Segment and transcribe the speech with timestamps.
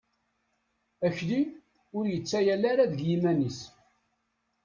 [1.07, 1.41] Akli,
[1.97, 3.59] ur yettayal ara deg yiman-is.